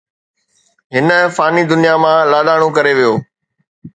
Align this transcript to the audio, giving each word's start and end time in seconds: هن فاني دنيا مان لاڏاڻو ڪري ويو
هن 0.93 1.09
فاني 1.35 1.63
دنيا 1.71 1.93
مان 2.03 2.17
لاڏاڻو 2.31 2.69
ڪري 2.77 2.93
ويو 2.97 3.13